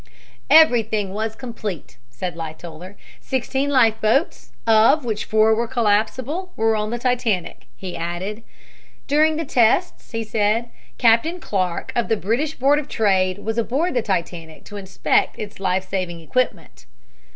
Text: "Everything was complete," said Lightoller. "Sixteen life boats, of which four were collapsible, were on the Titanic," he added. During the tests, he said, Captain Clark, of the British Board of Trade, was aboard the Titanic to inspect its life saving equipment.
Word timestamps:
"Everything 0.49 1.13
was 1.13 1.35
complete," 1.35 1.97
said 2.09 2.35
Lightoller. 2.35 2.95
"Sixteen 3.19 3.69
life 3.69 4.01
boats, 4.01 4.51
of 4.65 5.05
which 5.05 5.25
four 5.25 5.53
were 5.53 5.67
collapsible, 5.67 6.51
were 6.55 6.75
on 6.75 6.89
the 6.89 6.97
Titanic," 6.97 7.67
he 7.75 7.95
added. 7.95 8.41
During 9.05 9.35
the 9.35 9.45
tests, 9.45 10.09
he 10.09 10.23
said, 10.23 10.69
Captain 10.97 11.39
Clark, 11.39 11.91
of 11.95 12.07
the 12.07 12.17
British 12.17 12.55
Board 12.55 12.79
of 12.79 12.87
Trade, 12.87 13.45
was 13.45 13.59
aboard 13.59 13.93
the 13.93 14.01
Titanic 14.01 14.63
to 14.63 14.77
inspect 14.77 15.37
its 15.37 15.59
life 15.59 15.87
saving 15.87 16.19
equipment. 16.19 16.87